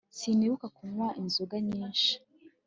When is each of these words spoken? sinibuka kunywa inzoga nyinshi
sinibuka 0.17 0.65
kunywa 0.75 1.07
inzoga 1.21 1.55
nyinshi 1.69 2.13